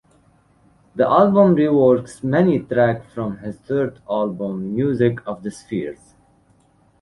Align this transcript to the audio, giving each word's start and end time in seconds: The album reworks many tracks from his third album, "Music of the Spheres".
The 0.95 1.05
album 1.07 1.55
reworks 1.55 2.23
many 2.23 2.57
tracks 2.57 3.13
from 3.13 3.37
his 3.37 3.57
third 3.59 4.01
album, 4.09 4.73
"Music 4.73 5.19
of 5.27 5.43
the 5.43 5.51
Spheres". 5.51 6.15